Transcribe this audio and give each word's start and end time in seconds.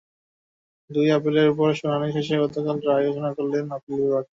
দুই 0.89 1.07
আপিলের 1.17 1.47
ওপর 1.53 1.67
শুনানি 1.79 2.07
শেষে 2.15 2.35
গতকাল 2.43 2.77
রায় 2.87 3.05
ঘোষণা 3.07 3.31
করলেন 3.37 3.63
আপিল 3.71 3.95
বিভাগ। 4.01 4.23